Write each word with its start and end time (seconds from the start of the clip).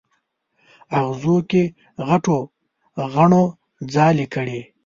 اغزو 0.99 1.35
کې 1.49 1.63
غټو 2.07 2.37
غڼو 3.13 3.43
ځالې 3.93 4.25
کړي 4.33 4.59